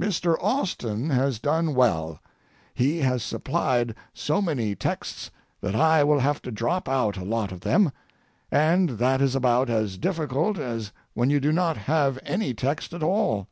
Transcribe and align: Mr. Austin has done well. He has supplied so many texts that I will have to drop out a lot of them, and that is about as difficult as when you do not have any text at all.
Mr. 0.00 0.38
Austin 0.42 1.10
has 1.10 1.38
done 1.38 1.74
well. 1.74 2.20
He 2.72 3.00
has 3.00 3.22
supplied 3.22 3.94
so 4.14 4.40
many 4.40 4.74
texts 4.74 5.30
that 5.60 5.74
I 5.76 6.02
will 6.04 6.20
have 6.20 6.40
to 6.44 6.50
drop 6.50 6.88
out 6.88 7.18
a 7.18 7.22
lot 7.22 7.52
of 7.52 7.60
them, 7.60 7.92
and 8.50 8.88
that 8.96 9.20
is 9.20 9.34
about 9.34 9.68
as 9.68 9.98
difficult 9.98 10.56
as 10.58 10.90
when 11.12 11.28
you 11.28 11.38
do 11.38 11.52
not 11.52 11.76
have 11.76 12.18
any 12.22 12.54
text 12.54 12.94
at 12.94 13.02
all. 13.02 13.46